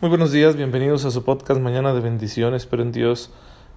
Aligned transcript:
Muy 0.00 0.08
buenos 0.08 0.32
días, 0.32 0.56
bienvenidos 0.56 1.04
a 1.04 1.12
su 1.12 1.22
podcast 1.22 1.60
Mañana 1.60 1.94
de 1.94 2.00
Bendiciones. 2.00 2.64
Espero 2.64 2.82
en 2.82 2.90
Dios 2.90 3.30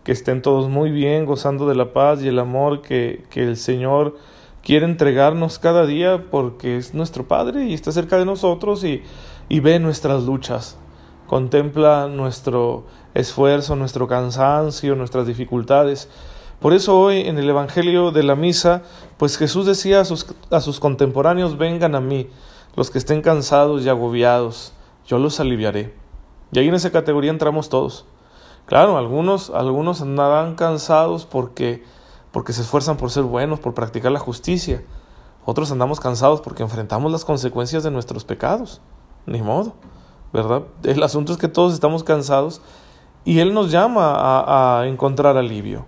que 0.03 0.11
estén 0.11 0.41
todos 0.41 0.67
muy 0.67 0.89
bien, 0.89 1.25
gozando 1.25 1.69
de 1.69 1.75
la 1.75 1.93
paz 1.93 2.23
y 2.23 2.27
el 2.27 2.39
amor 2.39 2.81
que, 2.81 3.23
que 3.29 3.43
el 3.43 3.55
Señor 3.55 4.17
quiere 4.63 4.85
entregarnos 4.85 5.59
cada 5.59 5.85
día 5.85 6.25
porque 6.31 6.75
es 6.75 6.95
nuestro 6.95 7.27
Padre 7.27 7.65
y 7.65 7.75
está 7.75 7.91
cerca 7.91 8.17
de 8.17 8.25
nosotros 8.25 8.83
y, 8.83 9.03
y 9.47 9.59
ve 9.59 9.79
nuestras 9.79 10.23
luchas, 10.23 10.79
contempla 11.27 12.07
nuestro 12.07 12.85
esfuerzo, 13.13 13.75
nuestro 13.75 14.07
cansancio, 14.07 14.95
nuestras 14.95 15.27
dificultades. 15.27 16.09
Por 16.59 16.73
eso 16.73 16.99
hoy 16.99 17.21
en 17.21 17.37
el 17.37 17.47
Evangelio 17.47 18.09
de 18.11 18.23
la 18.23 18.35
Misa, 18.35 18.81
pues 19.17 19.37
Jesús 19.37 19.67
decía 19.67 20.01
a 20.01 20.05
sus, 20.05 20.25
a 20.49 20.61
sus 20.61 20.79
contemporáneos, 20.79 21.59
vengan 21.59 21.93
a 21.93 22.01
mí, 22.01 22.27
los 22.75 22.89
que 22.89 22.97
estén 22.97 23.21
cansados 23.21 23.85
y 23.85 23.89
agobiados, 23.89 24.73
yo 25.05 25.19
los 25.19 25.39
aliviaré. 25.39 26.06
Y 26.51 26.59
ahí 26.59 26.67
en 26.67 26.75
esa 26.75 26.91
categoría 26.91 27.31
entramos 27.31 27.69
todos. 27.69 28.05
Claro, 28.65 28.97
algunos, 28.97 29.49
algunos 29.49 30.01
andarán 30.01 30.55
cansados 30.55 31.25
porque, 31.25 31.83
porque 32.31 32.53
se 32.53 32.61
esfuerzan 32.61 32.97
por 32.97 33.11
ser 33.11 33.23
buenos, 33.23 33.59
por 33.59 33.73
practicar 33.73 34.11
la 34.11 34.19
justicia. 34.19 34.83
Otros 35.45 35.71
andamos 35.71 35.99
cansados 35.99 36.41
porque 36.41 36.63
enfrentamos 36.63 37.11
las 37.11 37.23
consecuencias 37.23 37.83
de 37.83 37.91
nuestros 37.91 38.25
pecados. 38.25 38.81
Ni 39.25 39.41
modo, 39.41 39.73
¿verdad? 40.33 40.63
El 40.83 41.01
asunto 41.03 41.31
es 41.31 41.37
que 41.37 41.47
todos 41.47 41.73
estamos 41.73 42.03
cansados 42.03 42.61
y 43.23 43.39
Él 43.39 43.53
nos 43.53 43.71
llama 43.71 44.13
a, 44.13 44.81
a 44.81 44.87
encontrar 44.87 45.37
alivio. 45.37 45.85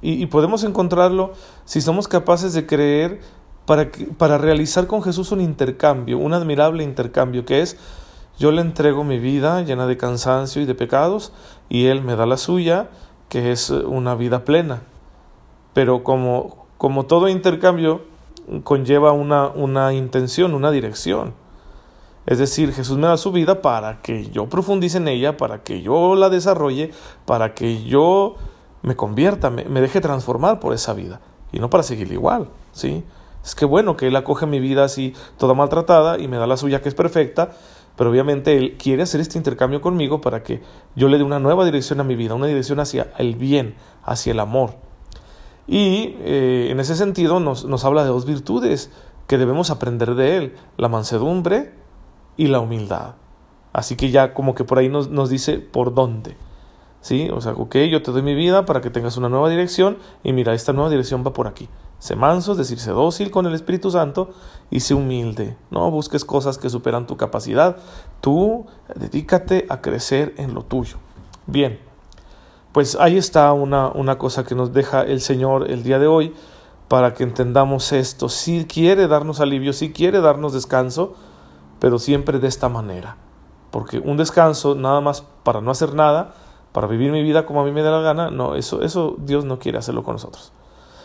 Y, 0.00 0.20
y, 0.20 0.26
podemos 0.26 0.64
encontrarlo 0.64 1.32
si 1.64 1.80
somos 1.80 2.08
capaces 2.08 2.52
de 2.54 2.66
creer 2.66 3.20
para, 3.66 3.90
para 4.18 4.38
realizar 4.38 4.88
con 4.88 5.02
Jesús 5.02 5.30
un 5.30 5.40
intercambio, 5.40 6.18
un 6.18 6.34
admirable 6.34 6.82
intercambio, 6.82 7.44
que 7.44 7.62
es 7.62 7.76
yo 8.38 8.50
le 8.50 8.60
entrego 8.60 9.04
mi 9.04 9.18
vida 9.18 9.62
llena 9.62 9.86
de 9.86 9.96
cansancio 9.96 10.62
y 10.62 10.64
de 10.64 10.74
pecados 10.74 11.32
y 11.68 11.86
Él 11.86 12.02
me 12.02 12.16
da 12.16 12.26
la 12.26 12.36
suya, 12.36 12.90
que 13.28 13.52
es 13.52 13.70
una 13.70 14.14
vida 14.14 14.44
plena. 14.44 14.82
Pero 15.74 16.02
como, 16.02 16.66
como 16.78 17.06
todo 17.06 17.28
intercambio 17.28 18.02
conlleva 18.64 19.12
una, 19.12 19.48
una 19.48 19.92
intención, 19.94 20.54
una 20.54 20.70
dirección. 20.70 21.34
Es 22.26 22.38
decir, 22.38 22.72
Jesús 22.72 22.98
me 22.98 23.06
da 23.06 23.16
su 23.16 23.32
vida 23.32 23.62
para 23.62 24.00
que 24.00 24.30
yo 24.30 24.48
profundice 24.48 24.98
en 24.98 25.08
ella, 25.08 25.36
para 25.36 25.62
que 25.62 25.82
yo 25.82 26.14
la 26.14 26.28
desarrolle, 26.28 26.92
para 27.26 27.54
que 27.54 27.84
yo 27.84 28.36
me 28.82 28.96
convierta, 28.96 29.50
me, 29.50 29.64
me 29.64 29.80
deje 29.80 30.00
transformar 30.00 30.60
por 30.60 30.72
esa 30.72 30.92
vida 30.92 31.20
y 31.52 31.58
no 31.58 31.70
para 31.70 31.82
seguir 31.82 32.10
igual, 32.12 32.48
¿sí? 32.72 33.04
Es 33.44 33.54
que 33.54 33.64
bueno 33.64 33.96
que 33.96 34.08
Él 34.08 34.16
acoge 34.16 34.46
mi 34.46 34.60
vida 34.60 34.84
así 34.84 35.14
toda 35.36 35.54
maltratada 35.54 36.18
y 36.18 36.28
me 36.28 36.36
da 36.36 36.46
la 36.46 36.56
suya 36.56 36.80
que 36.80 36.88
es 36.88 36.94
perfecta 36.94 37.50
pero 37.96 38.10
obviamente 38.10 38.56
Él 38.56 38.76
quiere 38.78 39.02
hacer 39.02 39.20
este 39.20 39.38
intercambio 39.38 39.80
conmigo 39.80 40.20
para 40.20 40.42
que 40.42 40.62
yo 40.96 41.08
le 41.08 41.18
dé 41.18 41.24
una 41.24 41.38
nueva 41.38 41.64
dirección 41.64 42.00
a 42.00 42.04
mi 42.04 42.16
vida, 42.16 42.34
una 42.34 42.46
dirección 42.46 42.80
hacia 42.80 43.12
el 43.18 43.36
bien, 43.36 43.74
hacia 44.02 44.32
el 44.32 44.40
amor. 44.40 44.74
Y 45.66 46.16
eh, 46.20 46.68
en 46.70 46.80
ese 46.80 46.96
sentido 46.96 47.38
nos, 47.40 47.64
nos 47.64 47.84
habla 47.84 48.02
de 48.02 48.08
dos 48.08 48.24
virtudes 48.24 48.90
que 49.26 49.38
debemos 49.38 49.70
aprender 49.70 50.14
de 50.14 50.36
Él, 50.36 50.56
la 50.76 50.88
mansedumbre 50.88 51.74
y 52.36 52.46
la 52.48 52.60
humildad. 52.60 53.14
Así 53.72 53.96
que 53.96 54.10
ya 54.10 54.34
como 54.34 54.54
que 54.54 54.64
por 54.64 54.78
ahí 54.78 54.88
nos, 54.88 55.10
nos 55.10 55.30
dice 55.30 55.58
por 55.58 55.94
dónde. 55.94 56.36
¿Sí? 57.00 57.30
O 57.30 57.40
sea, 57.40 57.52
ok, 57.52 57.76
yo 57.90 58.00
te 58.02 58.12
doy 58.12 58.22
mi 58.22 58.34
vida 58.34 58.64
para 58.64 58.80
que 58.80 58.88
tengas 58.88 59.16
una 59.16 59.28
nueva 59.28 59.48
dirección 59.48 59.98
y 60.22 60.32
mira, 60.32 60.54
esta 60.54 60.72
nueva 60.72 60.88
dirección 60.88 61.24
va 61.26 61.32
por 61.32 61.48
aquí. 61.48 61.68
Sé 62.02 62.16
manso, 62.16 62.50
es 62.50 62.58
decir, 62.58 62.80
sé 62.80 62.90
dócil 62.90 63.30
con 63.30 63.46
el 63.46 63.54
Espíritu 63.54 63.88
Santo 63.92 64.30
y 64.72 64.80
sé 64.80 64.92
humilde. 64.92 65.56
No 65.70 65.88
busques 65.92 66.24
cosas 66.24 66.58
que 66.58 66.68
superan 66.68 67.06
tu 67.06 67.16
capacidad. 67.16 67.76
Tú 68.20 68.66
dedícate 68.96 69.66
a 69.68 69.80
crecer 69.80 70.34
en 70.36 70.52
lo 70.52 70.64
tuyo. 70.64 70.96
Bien, 71.46 71.78
pues 72.72 72.96
ahí 72.98 73.16
está 73.16 73.52
una, 73.52 73.86
una 73.86 74.18
cosa 74.18 74.42
que 74.42 74.56
nos 74.56 74.72
deja 74.72 75.02
el 75.02 75.20
Señor 75.20 75.70
el 75.70 75.84
día 75.84 76.00
de 76.00 76.08
hoy 76.08 76.34
para 76.88 77.14
que 77.14 77.22
entendamos 77.22 77.92
esto. 77.92 78.28
Si 78.28 78.64
quiere 78.64 79.06
darnos 79.06 79.38
alivio, 79.38 79.72
si 79.72 79.92
quiere 79.92 80.20
darnos 80.20 80.52
descanso, 80.52 81.14
pero 81.78 82.00
siempre 82.00 82.40
de 82.40 82.48
esta 82.48 82.68
manera. 82.68 83.16
Porque 83.70 84.00
un 84.00 84.16
descanso 84.16 84.74
nada 84.74 85.00
más 85.00 85.22
para 85.44 85.60
no 85.60 85.70
hacer 85.70 85.94
nada, 85.94 86.34
para 86.72 86.88
vivir 86.88 87.12
mi 87.12 87.22
vida 87.22 87.46
como 87.46 87.60
a 87.60 87.64
mí 87.64 87.70
me 87.70 87.82
da 87.82 87.92
la 87.92 88.00
gana, 88.00 88.32
no, 88.32 88.56
eso, 88.56 88.82
eso 88.82 89.14
Dios 89.18 89.44
no 89.44 89.60
quiere 89.60 89.78
hacerlo 89.78 90.02
con 90.02 90.14
nosotros. 90.14 90.52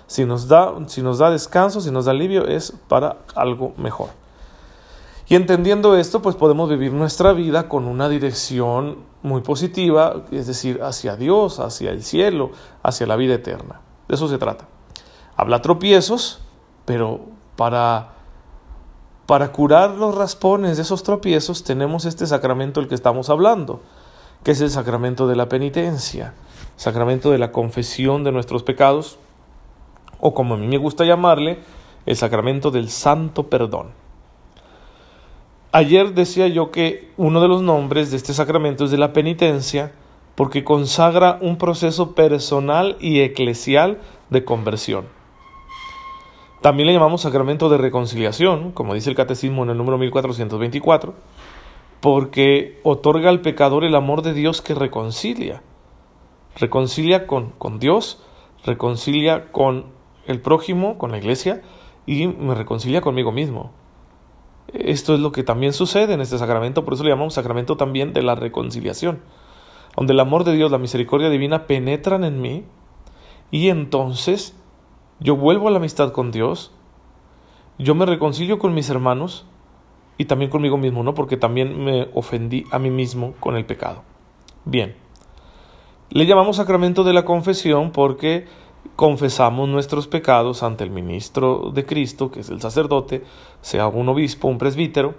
Si 0.07 0.25
nos 0.25 0.47
da, 0.47 0.73
si 0.88 1.01
nos 1.01 1.19
da 1.19 1.29
descanso, 1.29 1.81
si 1.81 1.91
nos 1.91 2.06
da 2.06 2.12
alivio, 2.12 2.47
es 2.47 2.73
para 2.88 3.18
algo 3.35 3.73
mejor. 3.78 4.09
Y 5.29 5.35
entendiendo 5.35 5.97
esto, 5.97 6.22
pues 6.22 6.38
podemos 6.38 6.69
vivir 6.69 6.94
nuestra 6.94 7.34
vida 7.34 7.68
con 7.68 7.85
una 7.85 8.07
dirección 8.07 9.00
muy 9.23 9.41
positiva, 9.41 10.23
es 10.31 10.47
decir, 10.47 10.81
hacia 10.81 11.17
Dios, 11.17 11.59
hacia 11.59 11.91
el 11.91 12.01
cielo, 12.01 12.51
hacia 12.81 13.07
la 13.07 13.17
vida 13.17 13.34
eterna. 13.34 13.81
De 14.07 14.16
eso 14.16 14.29
se 14.29 14.38
trata. 14.38 14.69
Habla 15.35 15.62
tropiezos, 15.62 16.40
pero 16.85 17.19
para, 17.57 18.13
para 19.25 19.51
curar 19.51 19.91
los 19.91 20.16
raspones 20.16 20.78
de 20.78 20.84
esos 20.84 21.03
tropiezos 21.03 21.66
tenemos 21.66 22.06
este 22.06 22.25
sacramento 22.25 22.79
del 22.79 22.88
que 22.88 22.96
estamos 22.96 23.29
hablando, 23.29 23.81
que 24.44 24.51
es 24.51 24.62
el 24.62 24.72
sacramento 24.72 25.28
de 25.28 25.35
la 25.35 25.50
penitencia, 25.50 26.34
sacramento 26.78 27.31
de 27.31 27.38
la 27.40 27.51
confesión 27.51 28.23
de 28.23 28.31
nuestros 28.31 28.63
pecados 28.63 29.19
o 30.19 30.33
como 30.33 30.55
a 30.55 30.57
mí 30.57 30.67
me 30.67 30.78
gusta 30.78 31.05
llamarle, 31.05 31.59
el 32.05 32.16
sacramento 32.16 32.72
del 32.72 32.89
santo 32.89 33.44
perdón. 33.44 33.91
Ayer 35.72 36.13
decía 36.13 36.47
yo 36.47 36.72
que 36.72 37.11
uno 37.17 37.41
de 37.41 37.47
los 37.47 37.61
nombres 37.61 38.09
de 38.09 38.17
este 38.17 38.33
sacramento 38.33 38.85
es 38.85 38.91
de 38.91 38.97
la 38.97 39.13
penitencia 39.13 39.91
porque 40.35 40.63
consagra 40.63 41.38
un 41.41 41.57
proceso 41.57 42.16
personal 42.16 42.95
y 43.00 43.19
eclesial 43.19 44.00
de 44.29 44.45
conversión. 44.45 45.05
También 46.61 46.88
le 46.88 46.94
llamamos 46.94 47.22
sacramento 47.22 47.69
de 47.69 47.78
reconciliación, 47.78 48.72
como 48.72 48.94
dice 48.94 49.09
el 49.09 49.16
catecismo 49.16 49.63
en 49.63 49.72
el 49.72 49.78
número 49.78 49.97
1424, 49.97 51.13
porque 52.01 52.79
otorga 52.84 53.29
al 53.29 53.41
pecador 53.41 53.84
el 53.84 53.95
amor 53.95 54.22
de 54.22 54.34
Dios 54.34 54.61
que 54.61 54.73
reconcilia. 54.73 55.61
Reconcilia 56.55 57.28
con, 57.28 57.51
con 57.57 57.79
Dios, 57.79 58.23
reconcilia 58.63 59.51
con 59.51 59.97
el 60.28 60.42
prójimo, 60.42 60.98
con 60.98 61.12
la 61.12 61.18
iglesia, 61.18 61.62
y 62.06 62.28
me 62.28 62.56
reconcilia 62.56 63.02
conmigo 63.02 63.32
mismo. 63.32 63.72
Esto 64.74 65.14
es 65.14 65.20
lo 65.20 65.32
que 65.32 65.44
también 65.44 65.74
sucede 65.74 66.14
en 66.14 66.22
este 66.22 66.38
sacramento, 66.38 66.84
por 66.84 66.94
eso 66.94 67.04
le 67.04 67.10
llamamos 67.10 67.34
sacramento 67.34 67.78
también 67.78 68.14
de 68.14 68.22
la 68.22 68.36
reconciliación, 68.36 69.22
donde 69.96 70.14
el 70.14 70.20
amor 70.20 70.44
de 70.44 70.54
Dios, 70.54 70.72
la 70.72 70.78
misericordia 70.78 71.30
divina 71.30 71.68
penetran 71.68 72.24
en 72.24 72.42
mí, 72.42 72.66
y 73.50 73.70
entonces 73.70 74.56
yo 75.20 75.36
vuelvo 75.36 75.68
a 75.68 75.72
la 75.72 75.78
amistad 75.78 76.12
con 76.12 76.32
Dios, 76.32 76.74
yo 77.80 77.96
me 77.96 78.06
reconcilio 78.06 78.59
con 78.59 78.74
mis 78.74 78.90
hermanos 78.90 79.46
y 80.18 80.26
también 80.26 80.52
conmigo 80.52 80.78
mismo, 80.78 81.04
¿no? 81.04 81.14
Porque 81.14 81.38
también 81.38 81.84
me 81.84 82.09
ofendí 82.14 82.66
a 82.72 82.80
mí 82.80 82.90
mismo 82.90 83.34
con 83.40 83.56
el 83.56 83.66
pecado. 83.66 84.04
Bien. 84.66 84.96
Le 86.09 86.26
llamamos 86.26 86.56
sacramento 86.56 87.04
de 87.04 87.14
la 87.14 87.26
confesión 87.26 87.92
porque 87.92 88.48
confesamos 88.98 89.70
nuestros 89.70 90.08
pecados 90.08 90.64
ante 90.64 90.84
el 90.84 90.90
ministro 90.90 91.72
de 91.72 91.86
Cristo, 91.86 92.32
que 92.32 92.40
es 92.40 92.50
el 92.50 92.60
sacerdote, 92.60 93.24
sea 93.62 93.88
un 93.88 94.10
obispo, 94.10 94.48
un 94.48 94.58
presbítero, 94.58 95.16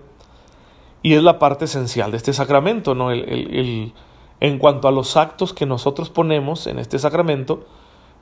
y 1.01 1.15
es 1.15 1.23
la 1.23 1.39
parte 1.39 1.67
esencial 1.67 2.11
de 2.11 2.17
este 2.17 2.33
sacramento, 2.33 2.95
¿no? 2.95 3.13
El, 3.13 3.93
en 4.41 4.59
cuanto 4.59 4.89
a 4.89 4.93
los 4.93 5.17
actos 5.17 5.53
que 5.53 5.65
nosotros 5.65 6.11
ponemos 6.11 6.67
en 6.67 6.79
este 6.79 6.99
sacramento, 6.99 7.67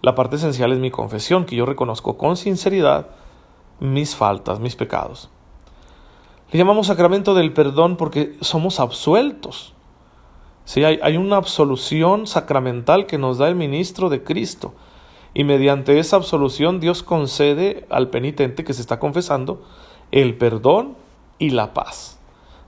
la 0.02 0.14
parte 0.14 0.36
esencial 0.36 0.72
es 0.72 0.78
mi 0.78 0.90
confesión, 0.90 1.46
que 1.46 1.56
yo 1.56 1.64
reconozco 1.64 2.18
con 2.18 2.36
sinceridad 2.36 3.08
mis 3.80 4.14
faltas, 4.14 4.60
mis 4.60 4.76
pecados. 4.76 5.30
Le 6.52 6.58
llamamos 6.58 6.86
sacramento 6.86 7.34
del 7.34 7.52
perdón 7.52 7.96
porque 7.96 8.36
somos 8.40 8.78
absueltos. 8.78 9.74
Sí, 10.64 10.84
hay, 10.84 10.98
hay 11.02 11.16
una 11.16 11.36
absolución 11.36 12.26
sacramental 12.26 13.06
que 13.06 13.18
nos 13.18 13.38
da 13.38 13.48
el 13.48 13.54
ministro 13.54 14.10
de 14.10 14.22
Cristo 14.22 14.74
y 15.36 15.44
mediante 15.44 15.98
esa 15.98 16.16
absolución 16.16 16.80
Dios 16.80 17.02
concede 17.02 17.86
al 17.90 18.08
penitente 18.08 18.64
que 18.64 18.72
se 18.72 18.80
está 18.80 18.98
confesando 18.98 19.62
el 20.10 20.38
perdón 20.38 20.96
y 21.38 21.50
la 21.50 21.74
paz 21.74 22.18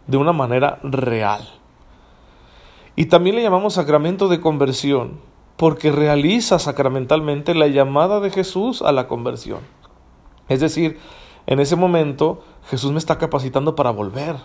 de 0.07 0.19
una 0.19 0.35
manera 0.35 0.79
real. 0.83 1.49
Y 2.95 3.07
también 3.07 3.37
le 3.37 3.43
llamamos 3.43 3.73
sacramento 3.73 4.29
de 4.29 4.43
conversión 4.43 5.19
porque 5.57 5.91
realiza 5.91 6.59
sacramentalmente 6.59 7.55
la 7.55 7.69
llamada 7.69 8.21
de 8.21 8.29
Jesús 8.29 8.83
a 8.83 8.93
la 8.93 9.09
conversión. 9.09 9.61
Es 10.51 10.61
decir, 10.61 10.99
en 11.47 11.61
ese 11.61 11.75
momento 11.75 12.45
Jesús 12.69 12.93
me 12.93 12.99
está 12.99 13.17
capacitando 13.17 13.77
para 13.77 13.93
volver, 13.93 14.37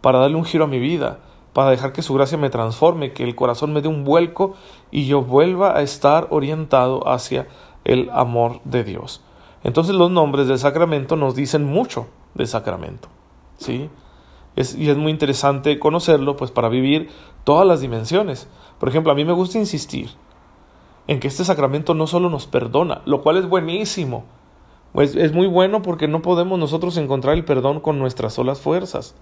para 0.00 0.20
darle 0.20 0.36
un 0.36 0.44
giro 0.44 0.62
a 0.62 0.68
mi 0.68 0.78
vida, 0.78 1.18
para 1.52 1.70
dejar 1.70 1.92
que 1.92 2.02
su 2.02 2.14
gracia 2.14 2.38
me 2.38 2.50
transforme, 2.50 3.12
que 3.12 3.24
el 3.24 3.34
corazón 3.34 3.72
me 3.72 3.82
dé 3.82 3.88
un 3.88 4.04
vuelco 4.04 4.54
y 4.90 5.06
yo 5.06 5.22
vuelva 5.22 5.76
a 5.76 5.82
estar 5.82 6.28
orientado 6.30 7.08
hacia 7.08 7.48
el 7.84 8.10
amor 8.12 8.60
de 8.64 8.84
Dios. 8.84 9.22
Entonces 9.64 9.94
los 9.94 10.10
nombres 10.10 10.46
del 10.46 10.58
sacramento 10.58 11.16
nos 11.16 11.34
dicen 11.34 11.64
mucho 11.64 12.06
del 12.34 12.46
sacramento. 12.46 13.08
¿sí? 13.58 13.90
y 14.76 14.88
es 14.88 14.96
muy 14.96 15.12
interesante 15.12 15.78
conocerlo, 15.78 16.36
pues 16.36 16.50
para 16.50 16.68
vivir 16.68 17.10
todas 17.44 17.66
las 17.66 17.80
dimensiones. 17.80 18.48
Por 18.80 18.88
ejemplo, 18.88 19.12
a 19.12 19.14
mí 19.14 19.24
me 19.24 19.32
gusta 19.32 19.58
insistir 19.58 20.10
en 21.06 21.20
que 21.20 21.28
este 21.28 21.44
sacramento 21.44 21.94
no 21.94 22.06
solo 22.06 22.28
nos 22.28 22.46
perdona, 22.46 23.02
lo 23.04 23.22
cual 23.22 23.36
es 23.36 23.48
buenísimo. 23.48 24.24
Pues 24.92 25.14
es 25.14 25.32
muy 25.32 25.46
bueno 25.46 25.82
porque 25.82 26.08
no 26.08 26.22
podemos 26.22 26.58
nosotros 26.58 26.96
encontrar 26.96 27.34
el 27.34 27.44
perdón 27.44 27.80
con 27.80 27.98
nuestras 27.98 28.34
solas 28.34 28.60
fuerzas. 28.60 29.14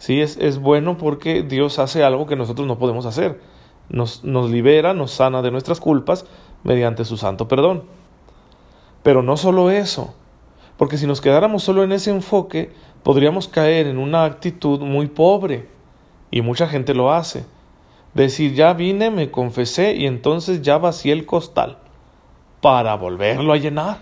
Sí, 0.00 0.22
es, 0.22 0.38
es 0.38 0.58
bueno 0.58 0.96
porque 0.96 1.42
Dios 1.42 1.78
hace 1.78 2.02
algo 2.02 2.26
que 2.26 2.34
nosotros 2.34 2.66
no 2.66 2.78
podemos 2.78 3.04
hacer. 3.04 3.38
Nos, 3.90 4.24
nos 4.24 4.50
libera, 4.50 4.94
nos 4.94 5.10
sana 5.10 5.42
de 5.42 5.50
nuestras 5.50 5.78
culpas 5.78 6.24
mediante 6.64 7.04
su 7.04 7.18
santo 7.18 7.48
perdón. 7.48 7.84
Pero 9.02 9.22
no 9.22 9.36
solo 9.36 9.70
eso, 9.70 10.14
porque 10.78 10.96
si 10.96 11.06
nos 11.06 11.20
quedáramos 11.20 11.62
solo 11.62 11.84
en 11.84 11.92
ese 11.92 12.10
enfoque, 12.10 12.72
podríamos 13.02 13.46
caer 13.46 13.86
en 13.86 13.98
una 13.98 14.24
actitud 14.24 14.80
muy 14.80 15.06
pobre, 15.06 15.68
y 16.30 16.40
mucha 16.40 16.66
gente 16.66 16.94
lo 16.94 17.12
hace. 17.12 17.44
Decir, 18.14 18.54
ya 18.54 18.72
vine, 18.72 19.10
me 19.10 19.30
confesé 19.30 19.94
y 19.96 20.06
entonces 20.06 20.62
ya 20.62 20.78
vacié 20.78 21.12
el 21.12 21.26
costal 21.26 21.76
para 22.62 22.94
volverlo 22.94 23.52
a 23.52 23.58
llenar. 23.58 23.98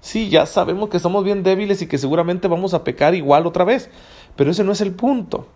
Sí, 0.00 0.28
ya 0.28 0.46
sabemos 0.46 0.88
que 0.88 0.98
somos 0.98 1.22
bien 1.22 1.44
débiles 1.44 1.80
y 1.80 1.86
que 1.86 1.96
seguramente 1.96 2.48
vamos 2.48 2.74
a 2.74 2.82
pecar 2.82 3.14
igual 3.14 3.46
otra 3.46 3.64
vez, 3.64 3.88
pero 4.36 4.50
ese 4.50 4.64
no 4.64 4.72
es 4.72 4.80
el 4.80 4.92
punto. 4.92 5.46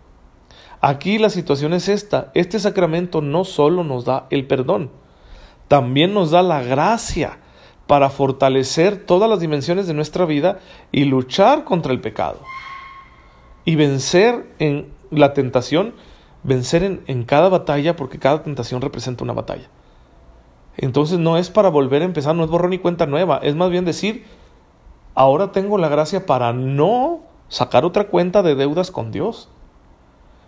Aquí 0.81 1.17
la 1.17 1.29
situación 1.29 1.73
es 1.73 1.89
esta, 1.89 2.31
este 2.35 2.59
sacramento 2.59 3.21
no 3.21 3.43
solo 3.45 3.83
nos 3.83 4.05
da 4.05 4.27
el 4.29 4.45
perdón, 4.45 4.91
también 5.67 6.13
nos 6.13 6.31
da 6.31 6.43
la 6.43 6.61
gracia 6.61 7.39
para 7.87 8.09
fortalecer 8.09 9.05
todas 9.05 9.29
las 9.29 9.39
dimensiones 9.39 9.87
de 9.87 9.93
nuestra 9.93 10.25
vida 10.25 10.59
y 10.91 11.05
luchar 11.05 11.63
contra 11.63 11.93
el 11.93 12.01
pecado. 12.01 12.39
Y 13.65 13.75
vencer 13.75 14.53
en 14.59 14.87
la 15.09 15.33
tentación, 15.33 15.93
vencer 16.43 16.83
en, 16.83 17.01
en, 17.07 17.23
cada 17.23 17.49
batalla, 17.49 17.95
porque 17.95 18.19
cada 18.19 18.43
tentación 18.43 18.81
representa 18.81 19.23
una 19.23 19.33
batalla. 19.33 19.69
Entonces 20.77 21.17
no 21.17 21.37
es 21.37 21.49
para 21.49 21.69
volver 21.69 22.01
a 22.01 22.05
empezar, 22.05 22.35
no 22.35 22.43
es 22.43 22.49
borrón 22.49 22.73
y 22.73 22.77
cuenta 22.77 23.07
nueva, 23.07 23.39
es 23.41 23.55
más 23.55 23.71
bien 23.71 23.83
decir, 23.83 24.25
ahora 25.15 25.51
tengo 25.51 25.77
la 25.77 25.89
gracia 25.89 26.25
para 26.25 26.53
no 26.53 27.21
sacar 27.49 27.85
otra 27.85 28.07
cuenta 28.07 28.43
de 28.43 28.55
deudas 28.55 28.91
con 28.91 29.11
Dios. 29.11 29.49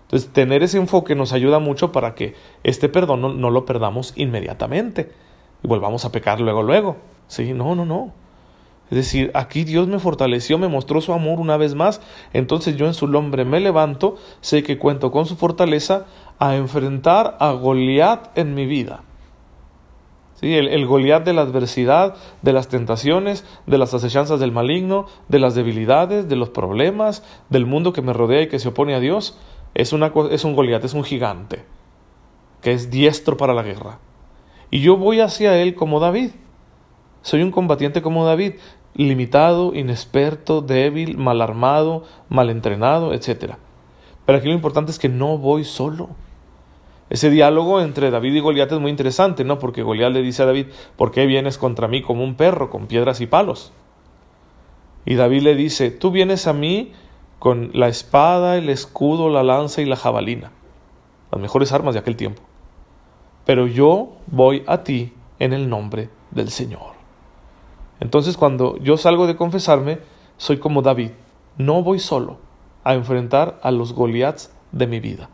Entonces, 0.04 0.31
tener 0.31 0.63
ese 0.63 0.78
enfoque 0.78 1.16
nos 1.16 1.34
ayuda 1.34 1.60
mucho 1.60 1.92
para 1.92 2.16
que 2.16 2.36
este 2.63 2.90
perdón 2.90 3.22
no, 3.22 3.34
no 3.34 3.50
lo 3.51 3.66
perdamos 3.66 4.13
inmediatamente 4.16 5.12
y 5.63 5.68
volvamos 5.68 6.06
a 6.06 6.12
pecar 6.12 6.42
luego, 6.42 6.63
luego. 6.63 6.98
Sí, 7.28 7.54
no, 7.54 7.75
no, 7.75 7.86
no. 7.86 8.13
Es 8.90 8.98
decir, 8.98 9.30
aquí 9.36 9.63
Dios 9.63 9.88
me 9.88 10.00
fortaleció, 10.00 10.57
me 10.57 10.68
mostró 10.68 11.00
su 11.00 11.13
amor 11.13 11.40
una 11.40 11.57
vez 11.57 11.75
más, 11.75 12.01
entonces 12.34 12.75
yo 12.75 12.88
en 12.88 12.96
su 12.96 13.07
nombre 13.07 13.46
me 13.46 13.60
levanto, 13.60 14.16
sé 14.42 14.63
que 14.63 14.80
cuento 14.80 15.12
con 15.12 15.28
su 15.28 15.36
fortaleza 15.36 16.06
a 16.40 16.56
enfrentar 16.56 17.38
a 17.40 17.51
Goliat 17.51 18.36
en 18.36 18.56
mi 18.56 18.66
vida. 18.66 19.04
Sí, 20.39 20.56
el, 20.56 20.69
el 20.69 20.86
Goliat 20.86 21.25
de 21.25 21.33
la 21.33 21.41
adversidad, 21.41 22.15
de 22.41 22.53
las 22.53 22.69
tentaciones, 22.69 23.44
de 23.68 23.77
las 23.77 23.94
acechanzas 23.94 24.39
del 24.39 24.53
maligno, 24.53 25.06
de 25.27 25.39
las 25.39 25.53
debilidades, 25.53 26.30
de 26.30 26.38
los 26.38 26.50
problemas, 26.50 27.24
del 27.50 27.65
mundo 27.65 27.91
que 27.91 28.01
me 28.01 28.13
rodea 28.13 28.44
y 28.44 28.47
que 28.47 28.59
se 28.59 28.69
opone 28.69 28.95
a 28.95 29.01
Dios, 29.01 29.38
es, 29.74 29.91
una, 29.91 30.13
es 30.31 30.45
un 30.45 30.56
Goliat, 30.56 30.86
es 30.86 30.94
un 30.94 31.03
gigante, 31.03 31.65
que 32.62 32.71
es 32.71 32.89
diestro 32.89 33.36
para 33.36 33.53
la 33.53 33.63
guerra. 33.63 34.00
Y 34.71 34.80
yo 34.80 34.95
voy 34.95 35.19
hacia 35.19 35.57
él 35.57 35.75
como 35.75 36.00
David. 36.00 36.31
Soy 37.21 37.41
un 37.41 37.51
combatiente 37.51 38.01
como 38.01 38.25
David, 38.25 38.53
limitado, 38.94 39.75
inexperto, 39.75 40.62
débil, 40.62 41.18
mal 41.18 41.41
armado, 41.41 42.06
mal 42.30 42.50
entrenado, 42.50 43.13
etc. 43.13 43.56
Pero 44.25 44.38
aquí 44.38 44.47
lo 44.47 44.53
importante 44.53 44.91
es 44.91 45.00
que 45.00 45.09
no 45.09 45.38
voy 45.38 45.65
solo. 45.65 46.09
Ese 47.09 47.31
diálogo 47.31 47.81
entre 47.81 48.11
David 48.11 48.35
y 48.35 48.39
Goliat 48.39 48.71
es 48.71 48.79
muy 48.79 48.91
interesante, 48.91 49.44
¿no? 49.44 49.57
Porque 49.57 49.81
Goliat 49.81 50.11
le 50.11 50.21
dice 50.21 50.44
a 50.44 50.45
David, 50.45 50.67
¿por 50.95 51.11
qué 51.11 51.25
vienes 51.25 51.57
contra 51.57 51.88
mí 51.88 52.03
como 52.03 52.23
un 52.23 52.35
perro, 52.35 52.69
con 52.69 52.85
piedras 52.85 53.19
y 53.19 53.25
palos? 53.25 53.71
Y 55.06 55.15
David 55.15 55.41
le 55.41 55.56
dice, 55.56 55.89
tú 55.89 56.11
vienes 56.11 56.45
a 56.45 56.53
mí 56.53 56.91
con 57.39 57.71
la 57.73 57.88
espada, 57.88 58.57
el 58.57 58.69
escudo, 58.69 59.29
la 59.29 59.41
lanza 59.41 59.81
y 59.81 59.85
la 59.85 59.95
jabalina, 59.95 60.51
las 61.31 61.41
mejores 61.41 61.71
armas 61.71 61.95
de 61.95 62.01
aquel 62.01 62.15
tiempo. 62.15 62.44
Pero 63.44 63.65
yo 63.65 64.09
voy 64.27 64.63
a 64.67 64.83
ti 64.83 65.13
en 65.39 65.53
el 65.53 65.67
nombre 65.67 66.09
del 66.29 66.50
Señor. 66.50 66.94
Entonces 68.00 68.38
cuando 68.38 68.77
yo 68.77 68.97
salgo 68.97 69.25
de 69.25 69.35
confesarme, 69.35 69.97
soy 70.38 70.57
como 70.57 70.83
David, 70.83 71.12
no 71.57 71.81
voy 71.81 71.97
solo 71.97 72.38
a 72.83 72.94
enfrentar 72.94 73.59
a 73.63 73.71
los 73.71 73.94
Goliaths 73.94 74.53
de 74.71 74.85
mi 74.85 75.00
vida 75.00 75.29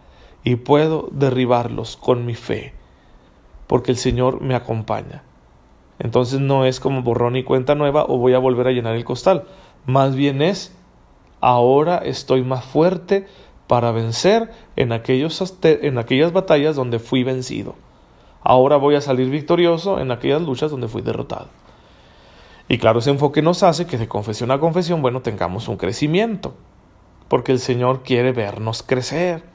y 0.46 0.56
puedo 0.56 1.10
derribarlos 1.12 1.98
con 1.98 2.26
mi 2.26 2.36
fe, 2.36 2.74
porque 3.68 3.92
el 3.92 3.98
Señor 3.98 4.40
me 4.42 4.56
acompaña. 4.56 5.24
Entonces 6.00 6.40
no 6.40 6.66
es 6.66 6.80
como 6.80 7.02
borrón 7.02 7.36
y 7.36 7.44
cuenta 7.44 7.76
nueva 7.76 8.06
o 8.08 8.18
voy 8.18 8.36
a 8.36 8.40
volver 8.40 8.68
a 8.68 8.72
llenar 8.72 8.96
el 8.96 9.04
costal, 9.04 9.46
más 9.86 10.16
bien 10.16 10.42
es 10.42 10.74
ahora 11.42 11.98
estoy 11.98 12.44
más 12.44 12.64
fuerte 12.64 13.28
para 13.68 13.92
vencer 13.92 14.52
en, 14.76 14.92
aquellos, 14.92 15.58
en 15.64 15.98
aquellas 15.98 16.32
batallas 16.32 16.76
donde 16.76 17.00
fui 17.00 17.24
vencido. 17.24 17.76
Ahora 18.42 18.78
voy 18.78 18.94
a 18.94 19.02
salir 19.02 19.32
victorioso 19.32 20.00
en 20.00 20.12
aquellas 20.12 20.44
luchas 20.44 20.70
donde 20.70 20.88
fui 20.88 21.02
derrotado. 21.02 21.48
Y 22.68 22.78
claro, 22.78 23.00
ese 23.00 23.10
enfoque 23.10 23.42
nos 23.42 23.64
hace 23.64 23.88
que 23.88 23.98
de 23.98 24.08
confesión 24.08 24.52
a 24.52 24.60
confesión, 24.60 25.02
bueno, 25.02 25.22
tengamos 25.22 25.68
un 25.68 25.78
crecimiento, 25.78 26.54
porque 27.28 27.52
el 27.52 27.60
Señor 27.60 28.04
quiere 28.04 28.32
vernos 28.32 28.84
crecer. 28.84 29.55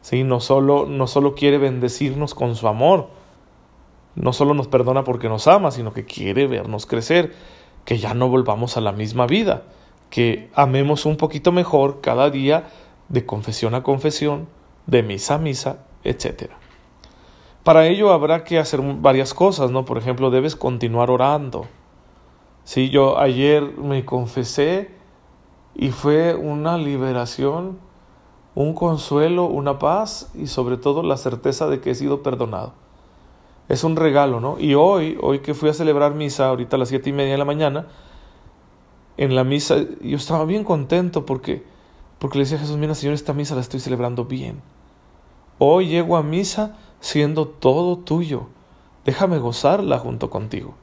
¿Sí? 0.00 0.24
No, 0.24 0.40
solo, 0.40 0.86
no 0.86 1.06
solo 1.06 1.34
quiere 1.34 1.58
bendecirnos 1.58 2.34
con 2.34 2.56
su 2.56 2.68
amor, 2.68 3.08
no 4.14 4.32
solo 4.32 4.54
nos 4.54 4.68
perdona 4.68 5.04
porque 5.04 5.28
nos 5.28 5.46
ama, 5.46 5.70
sino 5.70 5.92
que 5.92 6.04
quiere 6.04 6.46
vernos 6.46 6.86
crecer, 6.86 7.34
que 7.84 7.98
ya 7.98 8.14
no 8.14 8.28
volvamos 8.28 8.76
a 8.76 8.80
la 8.80 8.92
misma 8.92 9.26
vida, 9.26 9.62
que 10.10 10.50
amemos 10.54 11.06
un 11.06 11.16
poquito 11.16 11.52
mejor 11.52 12.00
cada 12.00 12.30
día 12.30 12.68
de 13.08 13.26
confesión 13.26 13.74
a 13.74 13.82
confesión, 13.82 14.48
de 14.86 15.02
misa 15.02 15.34
a 15.34 15.38
misa, 15.38 15.84
etc. 16.04 16.50
Para 17.64 17.86
ello 17.86 18.12
habrá 18.12 18.44
que 18.44 18.58
hacer 18.58 18.80
varias 18.80 19.34
cosas, 19.34 19.70
¿no? 19.70 19.84
Por 19.84 19.98
ejemplo, 19.98 20.30
debes 20.30 20.56
continuar 20.56 21.10
orando, 21.10 21.66
Sí, 22.68 22.90
yo 22.90 23.18
ayer 23.18 23.62
me 23.78 24.04
confesé 24.04 24.90
y 25.74 25.88
fue 25.88 26.34
una 26.34 26.76
liberación, 26.76 27.78
un 28.58 28.74
consuelo, 28.74 29.46
una 29.46 29.78
paz 29.78 30.32
y 30.34 30.48
sobre 30.48 30.78
todo 30.78 31.04
la 31.04 31.16
certeza 31.16 31.68
de 31.68 31.80
que 31.80 31.92
he 31.92 31.94
sido 31.94 32.24
perdonado. 32.24 32.72
Es 33.68 33.84
un 33.84 33.94
regalo, 33.94 34.40
¿no? 34.40 34.58
Y 34.58 34.74
hoy, 34.74 35.16
hoy 35.22 35.38
que 35.38 35.54
fui 35.54 35.68
a 35.68 35.72
celebrar 35.72 36.16
misa, 36.16 36.48
ahorita 36.48 36.74
a 36.74 36.80
las 36.80 36.88
siete 36.88 37.10
y 37.10 37.12
media 37.12 37.30
de 37.30 37.38
la 37.38 37.44
mañana, 37.44 37.86
en 39.16 39.36
la 39.36 39.44
misa 39.44 39.76
yo 40.00 40.16
estaba 40.16 40.44
bien 40.44 40.64
contento 40.64 41.24
porque, 41.24 41.62
porque 42.18 42.38
le 42.38 42.44
decía 42.44 42.56
a 42.56 42.60
Jesús, 42.60 42.78
mira 42.78 42.96
Señor, 42.96 43.14
esta 43.14 43.32
misa 43.32 43.54
la 43.54 43.60
estoy 43.60 43.78
celebrando 43.78 44.24
bien. 44.24 44.60
Hoy 45.58 45.86
llego 45.86 46.16
a 46.16 46.24
misa 46.24 46.76
siendo 46.98 47.46
todo 47.46 47.98
tuyo. 47.98 48.48
Déjame 49.04 49.38
gozarla 49.38 50.00
junto 50.00 50.30
contigo. 50.30 50.74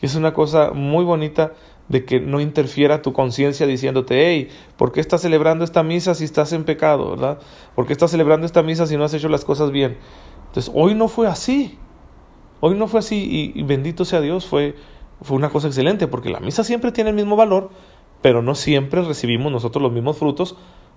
Y 0.00 0.06
es 0.06 0.14
una 0.14 0.32
cosa 0.32 0.70
muy 0.72 1.04
bonita 1.04 1.52
de 1.88 2.04
que 2.04 2.20
no 2.20 2.40
interfiera 2.40 3.02
tu 3.02 3.12
conciencia 3.12 3.66
diciéndote, 3.66 4.26
hey, 4.26 4.48
¿por 4.76 4.92
qué 4.92 5.00
estás 5.00 5.22
celebrando 5.22 5.64
esta 5.64 5.82
misa 5.82 6.14
si 6.14 6.24
estás 6.24 6.52
en 6.52 6.64
pecado, 6.64 7.10
verdad? 7.10 7.40
¿Por 7.74 7.86
qué 7.86 7.92
estás 7.92 8.12
celebrando 8.12 8.46
esta 8.46 8.62
misa 8.62 8.86
si 8.86 8.96
no 8.96 9.04
has 9.04 9.12
hecho 9.12 9.28
las 9.28 9.44
cosas 9.44 9.72
bien? 9.72 9.98
Entonces, 10.46 10.72
hoy 10.74 10.94
no 10.94 11.08
fue 11.08 11.26
así. 11.26 11.78
Hoy 12.60 12.76
no 12.76 12.86
fue 12.86 13.00
así 13.00 13.52
y, 13.54 13.62
bendito 13.64 14.04
sea 14.04 14.20
Dios, 14.20 14.46
fue, 14.46 14.76
fue 15.22 15.36
una 15.36 15.48
cosa 15.48 15.66
excelente, 15.66 16.06
porque 16.06 16.28
la 16.28 16.40
misa 16.40 16.62
siempre 16.62 16.92
tiene 16.92 17.10
el 17.10 17.16
mismo 17.16 17.34
valor, 17.34 17.70
pero 18.22 18.40
no 18.42 18.54
siempre 18.54 19.02
recibimos 19.02 19.50
nosotros 19.50 19.82
los 19.82 19.92
mismos 19.92 20.18
frutos, 20.18 20.56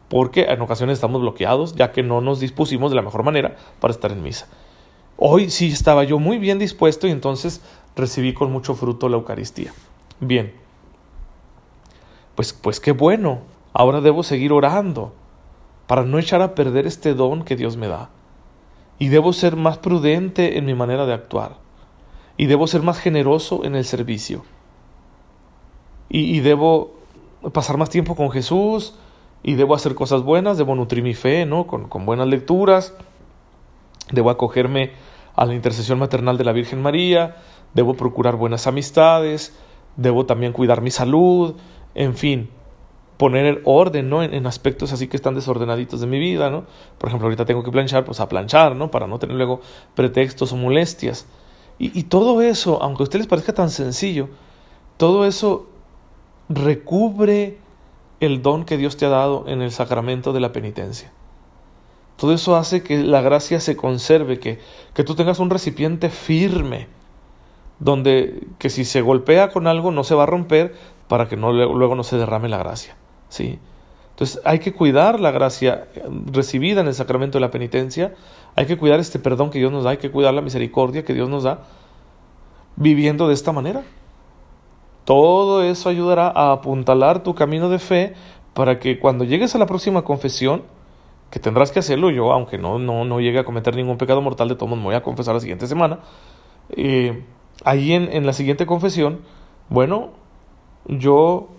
porque 0.09 0.43
en 0.43 0.61
ocasiones 0.61 0.95
estamos 0.95 1.21
bloqueados, 1.21 1.75
ya 1.75 1.91
que 1.91 2.03
no 2.03 2.21
nos 2.21 2.39
dispusimos 2.39 2.91
de 2.91 2.97
la 2.97 3.01
mejor 3.01 3.23
manera 3.23 3.55
para 3.79 3.93
estar 3.93 4.11
en 4.11 4.21
misa. 4.21 4.47
Hoy 5.17 5.49
sí 5.49 5.67
estaba 5.67 6.03
yo 6.03 6.19
muy 6.19 6.37
bien 6.37 6.59
dispuesto 6.59 7.07
y 7.07 7.11
entonces 7.11 7.61
recibí 7.95 8.33
con 8.33 8.51
mucho 8.51 8.75
fruto 8.75 9.09
la 9.09 9.17
Eucaristía. 9.17 9.73
Bien, 10.19 10.53
pues, 12.35 12.53
pues 12.53 12.79
qué 12.79 12.91
bueno, 12.91 13.41
ahora 13.73 14.01
debo 14.01 14.23
seguir 14.23 14.51
orando 14.51 15.13
para 15.87 16.03
no 16.03 16.17
echar 16.17 16.41
a 16.41 16.55
perder 16.55 16.87
este 16.87 17.13
don 17.13 17.43
que 17.43 17.55
Dios 17.55 17.77
me 17.77 17.87
da. 17.87 18.09
Y 18.99 19.09
debo 19.09 19.33
ser 19.33 19.55
más 19.55 19.77
prudente 19.77 20.57
en 20.57 20.65
mi 20.65 20.73
manera 20.73 21.05
de 21.05 21.13
actuar. 21.13 21.57
Y 22.37 22.47
debo 22.47 22.67
ser 22.67 22.81
más 22.81 22.99
generoso 22.99 23.63
en 23.63 23.75
el 23.75 23.85
servicio. 23.85 24.43
Y, 26.09 26.41
debo 26.41 26.93
pasar 27.53 27.77
más 27.77 27.89
tiempo 27.89 28.15
con 28.15 28.31
Jesús. 28.31 28.95
Y 29.41 29.55
debo 29.55 29.75
hacer 29.75 29.95
cosas 29.95 30.21
buenas, 30.21 30.57
debo 30.57 30.75
nutrir 30.75 31.03
mi 31.03 31.15
fe, 31.15 31.45
¿no? 31.45 31.67
Con, 31.67 31.89
con 31.89 32.05
buenas 32.05 32.27
lecturas. 32.27 32.95
Debo 34.11 34.29
acogerme 34.29 34.91
a 35.35 35.45
la 35.45 35.53
intercesión 35.53 35.99
maternal 35.99 36.37
de 36.37 36.43
la 36.43 36.51
Virgen 36.51 36.81
María 36.81 37.37
debo 37.73 37.95
procurar 37.95 38.35
buenas 38.35 38.67
amistades, 38.67 39.53
debo 39.95 40.25
también 40.25 40.53
cuidar 40.53 40.81
mi 40.81 40.91
salud, 40.91 41.55
en 41.95 42.15
fin, 42.15 42.49
poner 43.17 43.45
el 43.45 43.61
orden, 43.65 44.09
¿no? 44.09 44.23
En, 44.23 44.45
aspectos 44.47 44.91
así 44.91 45.07
que 45.07 45.15
están 45.15 45.35
desordenaditos 45.35 46.01
de 46.01 46.07
mi 46.07 46.19
vida, 46.19 46.49
¿no? 46.49 46.65
Por 46.97 47.09
ejemplo, 47.09 47.27
ahorita 47.27 47.45
tengo 47.45 47.63
que 47.63 47.71
planchar, 47.71 48.05
pues 48.05 48.19
a 48.19 48.27
planchar, 48.27 48.75
¿no? 48.75 48.91
Para 48.91 49.07
no 49.07 49.19
tener 49.19 49.35
luego 49.35 49.61
pretextos 49.95 50.51
o 50.51 50.57
molestias. 50.57 51.27
Y, 51.79 52.03
todo 52.03 52.41
eso, 52.41 52.81
aunque 52.81 53.03
a 53.03 53.05
ustedes 53.05 53.21
les 53.21 53.27
parezca 53.27 53.53
tan 53.53 53.69
sencillo, 53.69 54.29
todo 54.97 55.25
eso 55.25 55.67
recubre 56.47 57.57
el 58.19 58.41
don 58.41 58.63
que 58.63 58.77
Dios 58.77 58.95
te 58.95 59.05
ha 59.05 59.09
dado 59.09 59.45
en 59.47 59.61
el 59.61 59.71
sacramento 59.71 60.33
de 60.33 60.39
la 60.39 60.53
penitencia. 60.53 61.11
Todo 62.15 62.33
eso 62.33 62.55
hace 62.55 62.83
que 62.83 63.03
la 63.03 63.21
gracia 63.21 63.59
se 63.59 63.75
conserve, 63.75 64.39
que, 64.39 64.59
que 64.93 65.03
tú 65.03 65.15
tengas 65.15 65.39
un 65.39 65.49
recipiente 65.49 66.09
firme, 66.09 66.87
donde 67.83 68.47
que 68.59 68.69
si 68.69 68.85
se 68.85 69.01
golpea 69.01 69.49
con 69.49 69.67
algo 69.67 69.91
no 69.91 70.03
se 70.03 70.15
va 70.15 70.23
a 70.23 70.25
romper 70.25 70.73
para 71.09 71.27
que 71.27 71.35
no, 71.35 71.51
luego 71.51 71.95
no 71.95 72.03
se 72.03 72.17
derrame 72.17 72.47
la 72.47 72.57
gracia. 72.57 72.95
¿sí? 73.27 73.59
Entonces 74.11 74.41
hay 74.45 74.59
que 74.59 74.73
cuidar 74.73 75.19
la 75.19 75.31
gracia 75.31 75.87
eh, 75.95 76.03
recibida 76.31 76.81
en 76.81 76.87
el 76.87 76.93
sacramento 76.93 77.37
de 77.37 77.41
la 77.41 77.51
penitencia, 77.51 78.13
hay 78.55 78.67
que 78.67 78.77
cuidar 78.77 78.99
este 78.99 79.19
perdón 79.19 79.49
que 79.49 79.59
Dios 79.59 79.71
nos 79.71 79.83
da, 79.83 79.91
hay 79.91 79.97
que 79.97 80.11
cuidar 80.11 80.33
la 80.33 80.41
misericordia 80.41 81.03
que 81.03 81.13
Dios 81.13 81.29
nos 81.29 81.43
da, 81.43 81.63
viviendo 82.77 83.27
de 83.27 83.33
esta 83.33 83.51
manera. 83.51 83.83
Todo 85.03 85.61
eso 85.61 85.89
ayudará 85.89 86.27
a 86.29 86.53
apuntalar 86.53 87.21
tu 87.21 87.35
camino 87.35 87.67
de 87.67 87.79
fe 87.79 88.13
para 88.53 88.79
que 88.79 88.97
cuando 88.97 89.25
llegues 89.25 89.55
a 89.55 89.57
la 89.57 89.65
próxima 89.65 90.03
confesión, 90.03 90.63
que 91.29 91.39
tendrás 91.39 91.71
que 91.71 91.79
hacerlo 91.79 92.11
yo, 92.11 92.31
aunque 92.31 92.57
no, 92.57 92.79
no, 92.79 93.03
no 93.03 93.19
llegue 93.19 93.39
a 93.39 93.43
cometer 93.43 93.75
ningún 93.75 93.97
pecado 93.97 94.21
mortal, 94.21 94.47
de 94.47 94.55
todos 94.55 94.69
modos 94.69 94.83
me 94.83 94.85
voy 94.85 94.95
a 94.95 95.03
confesar 95.03 95.33
la 95.33 95.41
siguiente 95.41 95.67
semana, 95.67 95.99
eh, 96.69 97.25
ahí 97.63 97.93
en, 97.93 98.11
en 98.11 98.25
la 98.25 98.33
siguiente 98.33 98.65
confesión, 98.65 99.21
bueno, 99.69 100.11
yo, 100.87 101.49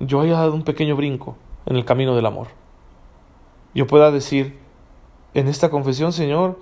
yo 0.00 0.20
haya 0.20 0.34
dado 0.34 0.54
un 0.54 0.64
pequeño 0.64 0.96
brinco 0.96 1.36
en 1.66 1.76
el 1.76 1.84
camino 1.84 2.14
del 2.14 2.26
amor. 2.26 2.48
Yo 3.74 3.86
pueda 3.86 4.10
decir, 4.10 4.58
en 5.34 5.48
esta 5.48 5.70
confesión, 5.70 6.12
Señor, 6.12 6.58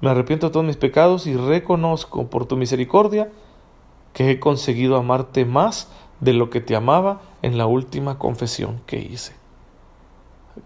me 0.00 0.10
arrepiento 0.10 0.46
de 0.46 0.52
todos 0.52 0.66
mis 0.66 0.76
pecados 0.76 1.26
y 1.26 1.36
reconozco 1.36 2.28
por 2.28 2.46
tu 2.46 2.56
misericordia 2.56 3.30
que 4.12 4.30
he 4.30 4.40
conseguido 4.40 4.96
amarte 4.96 5.44
más 5.44 5.90
de 6.20 6.32
lo 6.32 6.50
que 6.50 6.60
te 6.60 6.74
amaba 6.74 7.20
en 7.42 7.58
la 7.58 7.66
última 7.66 8.18
confesión 8.18 8.80
que 8.86 8.98
hice. 8.98 9.34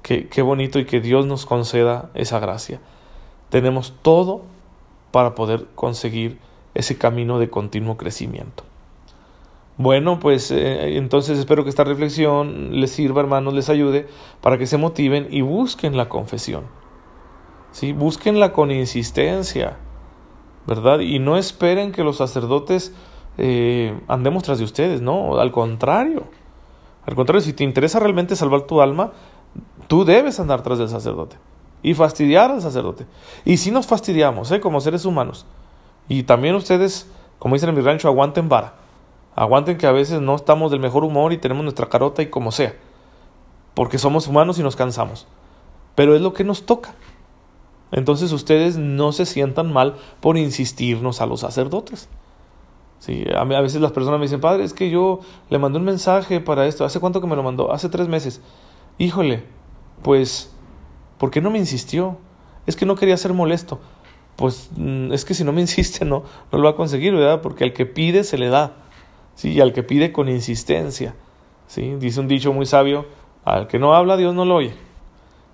Qué, 0.02 0.28
qué 0.28 0.42
bonito 0.42 0.78
y 0.78 0.84
que 0.84 1.00
Dios 1.00 1.26
nos 1.26 1.46
conceda 1.46 2.10
esa 2.14 2.38
gracia. 2.38 2.80
Tenemos 3.48 3.94
todo 4.02 4.42
para 5.10 5.34
poder 5.34 5.66
conseguir 5.74 6.38
ese 6.74 6.98
camino 6.98 7.38
de 7.38 7.50
continuo 7.50 7.96
crecimiento. 7.96 8.64
Bueno, 9.76 10.20
pues 10.20 10.50
eh, 10.50 10.98
entonces 10.98 11.38
espero 11.38 11.64
que 11.64 11.70
esta 11.70 11.84
reflexión 11.84 12.80
les 12.80 12.90
sirva, 12.90 13.22
hermanos, 13.22 13.54
les 13.54 13.70
ayude 13.70 14.08
para 14.42 14.58
que 14.58 14.66
se 14.66 14.76
motiven 14.76 15.28
y 15.30 15.40
busquen 15.40 15.96
la 15.96 16.08
confesión. 16.08 16.64
¿sí? 17.72 17.92
Búsquenla 17.92 18.52
con 18.52 18.70
insistencia, 18.70 19.78
¿verdad? 20.66 21.00
Y 21.00 21.18
no 21.18 21.36
esperen 21.36 21.92
que 21.92 22.04
los 22.04 22.18
sacerdotes 22.18 22.94
eh, 23.38 23.98
andemos 24.06 24.42
tras 24.42 24.58
de 24.58 24.64
ustedes, 24.64 25.00
no, 25.00 25.38
al 25.38 25.50
contrario. 25.50 26.24
Al 27.06 27.14
contrario, 27.14 27.40
si 27.40 27.54
te 27.54 27.64
interesa 27.64 27.98
realmente 27.98 28.36
salvar 28.36 28.62
tu 28.62 28.82
alma, 28.82 29.12
tú 29.88 30.04
debes 30.04 30.38
andar 30.40 30.62
tras 30.62 30.78
del 30.78 30.88
sacerdote 30.88 31.36
y 31.82 31.94
fastidiar 31.94 32.50
al 32.50 32.60
sacerdote. 32.60 33.06
Y 33.44 33.56
si 33.56 33.70
nos 33.70 33.86
fastidiamos, 33.86 34.50
¿eh? 34.52 34.60
como 34.60 34.80
seres 34.80 35.04
humanos. 35.04 35.46
Y 36.08 36.24
también 36.24 36.54
ustedes, 36.54 37.10
como 37.38 37.54
dicen 37.54 37.68
en 37.68 37.76
mi 37.76 37.82
rancho, 37.82 38.08
aguanten 38.08 38.48
vara. 38.48 38.74
Aguanten 39.36 39.78
que 39.78 39.86
a 39.86 39.92
veces 39.92 40.20
no 40.20 40.34
estamos 40.34 40.70
del 40.70 40.80
mejor 40.80 41.04
humor 41.04 41.32
y 41.32 41.38
tenemos 41.38 41.62
nuestra 41.62 41.88
carota 41.88 42.22
y 42.22 42.26
como 42.26 42.52
sea. 42.52 42.74
Porque 43.74 43.98
somos 43.98 44.26
humanos 44.26 44.58
y 44.58 44.62
nos 44.62 44.76
cansamos. 44.76 45.26
Pero 45.94 46.14
es 46.14 46.20
lo 46.20 46.32
que 46.32 46.44
nos 46.44 46.66
toca. 46.66 46.94
Entonces 47.92 48.32
ustedes 48.32 48.76
no 48.76 49.12
se 49.12 49.26
sientan 49.26 49.72
mal 49.72 49.96
por 50.20 50.36
insistirnos 50.36 51.20
a 51.20 51.26
los 51.26 51.40
sacerdotes. 51.40 52.08
Sí, 52.98 53.24
a, 53.34 53.40
a, 53.40 53.60
veces 53.62 53.80
las 53.80 53.92
personas 53.92 54.20
me 54.20 54.26
dicen, 54.26 54.40
padre, 54.40 54.62
es 54.62 54.74
que 54.74 54.90
yo 54.90 55.20
le 55.48 55.58
mandé 55.58 55.78
un 55.78 55.84
mensaje 55.84 56.40
para 56.40 56.66
esto. 56.66 56.84
¿Hace 56.84 57.00
cuánto 57.00 57.20
que 57.20 57.26
me 57.26 57.36
lo 57.36 57.42
mandó? 57.42 57.72
Hace 57.72 57.88
tres 57.88 58.08
meses. 58.08 58.42
Híjole, 58.98 59.44
pues, 60.02 60.54
¿por 61.18 61.30
qué 61.30 61.40
no 61.40 61.50
me 61.50 61.58
insistió? 61.58 62.18
Es 62.66 62.76
que 62.76 62.86
no 62.86 62.96
quería 62.96 63.16
ser 63.16 63.32
molesto. 63.32 63.80
Pues 64.40 64.70
mm, 64.74 65.12
es 65.12 65.26
que 65.26 65.34
si 65.34 65.44
no 65.44 65.52
me 65.52 65.60
insiste, 65.66 66.06
no, 66.06 66.24
no 66.50 66.58
lo 66.58 66.64
va 66.64 66.70
a 66.70 66.74
conseguir, 66.74 67.14
¿verdad? 67.14 67.42
Porque 67.42 67.62
al 67.62 67.74
que 67.74 67.84
pide 67.84 68.24
se 68.24 68.38
le 68.38 68.48
da. 68.48 68.72
Sí, 69.34 69.52
y 69.52 69.60
al 69.60 69.74
que 69.74 69.82
pide 69.82 70.12
con 70.12 70.30
insistencia. 70.30 71.14
¿sí? 71.66 71.94
Dice 71.98 72.20
un 72.20 72.26
dicho 72.26 72.52
muy 72.52 72.64
sabio, 72.64 73.04
al 73.44 73.68
que 73.68 73.78
no 73.78 73.94
habla, 73.94 74.16
Dios 74.16 74.34
no 74.34 74.46
lo 74.46 74.56
oye. 74.56 74.72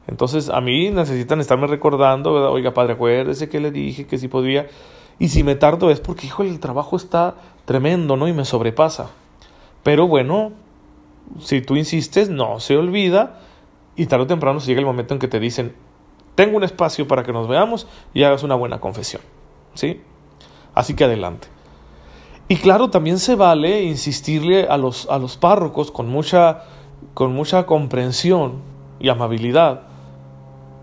Entonces, 0.06 0.48
a 0.50 0.60
mí 0.60 0.90
necesitan 0.90 1.40
estarme 1.40 1.66
recordando, 1.66 2.32
¿verdad? 2.32 2.50
Oiga, 2.50 2.72
padre, 2.74 2.92
acuérdese 2.92 3.48
que 3.48 3.58
le 3.58 3.72
dije 3.72 4.06
que 4.06 4.18
si 4.18 4.28
podía 4.28 4.68
y 5.18 5.28
si 5.28 5.42
me 5.42 5.56
tardo 5.56 5.90
es 5.90 6.00
porque, 6.00 6.28
hijo, 6.28 6.44
el 6.44 6.60
trabajo 6.60 6.96
está 6.96 7.34
tremendo, 7.64 8.16
¿no? 8.16 8.28
Y 8.28 8.32
me 8.32 8.44
sobrepasa. 8.44 9.10
Pero 9.82 10.06
bueno, 10.06 10.52
si 11.40 11.60
tú 11.60 11.74
insistes, 11.74 12.28
no 12.28 12.60
se 12.60 12.76
olvida 12.76 13.40
y 13.96 14.06
tarde 14.06 14.24
o 14.24 14.26
temprano 14.28 14.60
llega 14.60 14.78
el 14.78 14.86
momento 14.86 15.14
en 15.14 15.20
que 15.20 15.26
te 15.26 15.40
dicen, 15.40 15.74
tengo 16.36 16.56
un 16.56 16.62
espacio 16.62 17.08
para 17.08 17.24
que 17.24 17.32
nos 17.32 17.48
veamos 17.48 17.88
y 18.14 18.22
hagas 18.22 18.44
una 18.44 18.54
buena 18.54 18.78
confesión. 18.78 19.22
¿Sí? 19.74 20.00
Así 20.74 20.94
que 20.94 21.04
adelante. 21.04 21.48
Y 22.48 22.56
claro, 22.56 22.90
también 22.90 23.18
se 23.18 23.34
vale 23.34 23.82
insistirle 23.82 24.68
a 24.68 24.76
los, 24.76 25.08
a 25.10 25.18
los 25.18 25.36
párrocos 25.36 25.90
con 25.90 26.08
mucha, 26.08 26.62
con 27.14 27.32
mucha 27.32 27.66
comprensión 27.66 28.60
y 29.00 29.08
amabilidad, 29.08 29.82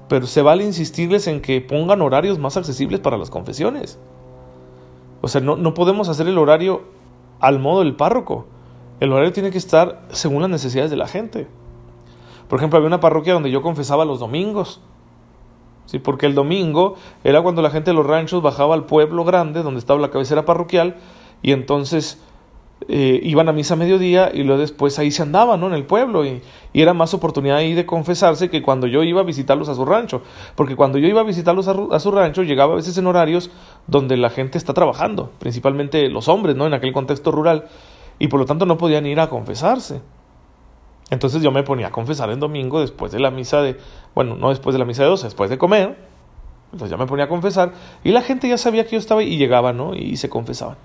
pero 0.09 0.27
se 0.27 0.41
vale 0.41 0.65
insistirles 0.65 1.27
en 1.27 1.41
que 1.41 1.61
pongan 1.61 2.01
horarios 2.01 2.37
más 2.37 2.57
accesibles 2.57 2.99
para 2.99 3.17
las 3.17 3.29
confesiones. 3.29 3.97
O 5.21 5.29
sea, 5.29 5.39
no, 5.39 5.55
no 5.55 5.73
podemos 5.73 6.09
hacer 6.09 6.27
el 6.27 6.37
horario 6.37 6.83
al 7.39 7.59
modo 7.59 7.79
del 7.79 7.95
párroco. 7.95 8.45
El 8.99 9.13
horario 9.13 9.31
tiene 9.31 9.51
que 9.51 9.57
estar 9.57 10.01
según 10.09 10.41
las 10.41 10.51
necesidades 10.51 10.91
de 10.91 10.97
la 10.97 11.07
gente. 11.07 11.47
Por 12.49 12.59
ejemplo, 12.59 12.77
había 12.77 12.87
una 12.87 12.99
parroquia 12.99 13.33
donde 13.33 13.51
yo 13.51 13.61
confesaba 13.61 14.03
los 14.03 14.19
domingos. 14.19 14.81
Sí, 15.85 15.99
porque 15.99 16.25
el 16.25 16.33
domingo 16.33 16.95
era 17.23 17.41
cuando 17.41 17.61
la 17.61 17.69
gente 17.69 17.91
de 17.91 17.95
los 17.95 18.05
ranchos 18.05 18.41
bajaba 18.41 18.73
al 18.73 18.85
pueblo 18.85 19.23
grande, 19.25 19.63
donde 19.63 19.79
estaba 19.79 19.99
la 19.99 20.11
cabecera 20.11 20.45
parroquial, 20.45 20.95
y 21.41 21.51
entonces 21.51 22.19
eh, 22.87 23.19
iban 23.23 23.47
a 23.47 23.53
misa 23.53 23.75
a 23.75 23.77
mediodía 23.77 24.31
y 24.33 24.43
luego 24.43 24.59
después 24.59 24.99
ahí 24.99 25.09
se 25.09 25.21
andaban 25.21 25.59
¿no? 25.59 25.67
en 25.67 25.73
el 25.73 25.85
pueblo 25.85 26.25
y, 26.25 26.41
era 26.73 26.93
más 26.93 27.13
oportunidad 27.13 27.57
ahí 27.57 27.73
de 27.75 27.85
confesarse 27.85 28.49
que 28.49 28.61
cuando 28.61 28.87
yo 28.87 29.03
iba 29.03 29.21
a 29.21 29.23
visitarlos 29.23 29.69
a 29.69 29.75
su 29.75 29.85
rancho, 29.85 30.23
porque 30.55 30.75
cuando 30.75 30.97
yo 30.97 31.07
iba 31.07 31.21
a 31.21 31.23
visitarlos 31.23 31.67
a, 31.67 31.99
su 31.99 32.11
rancho 32.11 32.41
llegaba 32.41 32.73
a 32.73 32.77
veces 32.77 32.97
en 32.97 33.05
horarios 33.05 33.51
donde 33.85 34.17
la 34.17 34.31
gente 34.31 34.57
está 34.57 34.73
trabajando, 34.73 35.29
principalmente 35.37 36.09
los 36.09 36.27
hombres, 36.27 36.55
¿no? 36.55 36.65
En 36.65 36.73
aquel 36.73 36.91
contexto 36.91 37.31
rural, 37.31 37.65
y 38.17 38.27
por 38.27 38.39
lo 38.39 38.47
tanto 38.47 38.65
no 38.65 38.77
podían 38.77 39.05
ir 39.05 39.19
a 39.19 39.29
confesarse. 39.29 40.01
Entonces 41.09 41.41
yo 41.41 41.51
me 41.51 41.63
ponía 41.63 41.87
a 41.87 41.91
confesar 41.91 42.29
en 42.31 42.39
domingo 42.39 42.81
después 42.81 43.11
de 43.11 43.19
la 43.19 43.31
misa 43.31 43.61
de, 43.61 43.77
bueno, 44.15 44.35
no 44.35 44.49
después 44.49 44.73
de 44.73 44.79
la 44.79 44.85
misa 44.85 45.03
de 45.03 45.09
12, 45.09 45.25
después 45.25 45.49
de 45.49 45.57
comer, 45.57 45.97
entonces 46.71 46.89
ya 46.89 46.97
me 46.97 47.05
ponía 47.05 47.25
a 47.25 47.29
confesar 47.29 47.73
y 48.03 48.11
la 48.11 48.21
gente 48.21 48.49
ya 48.49 48.57
sabía 48.57 48.85
que 48.85 48.91
yo 48.91 48.97
estaba 48.97 49.21
y 49.21 49.37
llegaba, 49.37 49.73
¿no? 49.73 49.93
Y 49.93 50.17
se 50.17 50.29
confesaban. 50.29 50.77